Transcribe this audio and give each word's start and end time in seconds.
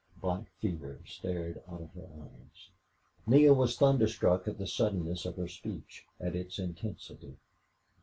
Black 0.19 0.49
fear 0.59 0.99
stared 1.05 1.61
out 1.69 1.79
of 1.79 1.93
her 1.93 2.07
eyes. 2.23 2.69
Neale 3.27 3.53
was 3.53 3.77
thunderstruck 3.77 4.47
at 4.47 4.57
the 4.57 4.65
suddenness 4.65 5.27
of 5.27 5.35
her 5.35 5.47
speech 5.47 6.07
at 6.19 6.35
its 6.35 6.57
intensity. 6.57 7.37